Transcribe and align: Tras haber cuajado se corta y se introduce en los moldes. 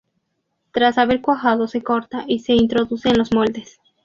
Tras 0.71 0.97
haber 0.97 1.21
cuajado 1.21 1.67
se 1.67 1.83
corta 1.83 2.23
y 2.27 2.39
se 2.39 2.53
introduce 2.53 3.09
en 3.09 3.19
los 3.19 3.31
moldes. 3.35 3.77